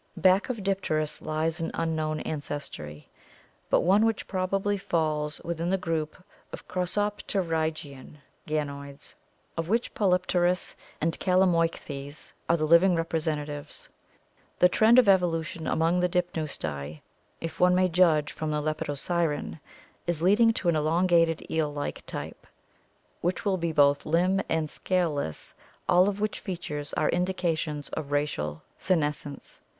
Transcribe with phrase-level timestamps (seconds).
[0.17, 3.07] Back of Dipterus lies an unknown ancestry,
[3.69, 6.17] but one which probably falls within the group
[6.51, 8.15] of crossopterygian
[8.47, 9.15] ganoids 486 ORCANIC EVOLUTION
[9.59, 13.89] of which Polypterus and Calamoichthys are the living representa tives.
[14.57, 17.01] The trend of evolution among the Dipneusti,
[17.39, 19.59] if one may judge from Lepidosiren,
[20.07, 22.47] is leading to an elongated eel like type,
[23.21, 25.53] which will be both limb and scale less,
[25.87, 29.61] all of which features are indications of racial senescence.